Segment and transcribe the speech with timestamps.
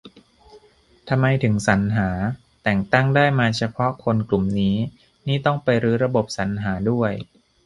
[1.09, 2.09] ทำไมถึงสรรหา
[2.63, 4.75] แต่งตั้งได้มาเฉพาะคนกลุ่มนี้
[5.27, 7.11] นี่ต้องไปรื้อระบบสรรหาด้วย